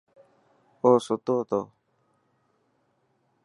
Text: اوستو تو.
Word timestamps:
اوستو 0.83 1.35
تو. 1.49 1.59